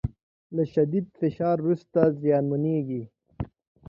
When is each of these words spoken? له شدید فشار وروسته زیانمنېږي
له 0.55 0.63
شدید 0.73 1.05
فشار 1.19 1.57
وروسته 1.61 1.99
زیانمنېږي 2.21 3.03